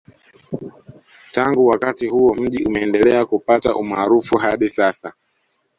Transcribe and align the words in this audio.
Tangu 1.31 1.67
wakati 1.67 2.07
huo 2.07 2.33
mji 2.33 2.63
umendelea 2.63 3.25
kupata 3.25 3.75
umaarufu 3.75 4.37
hadi 4.37 4.69
sasa 4.69 5.13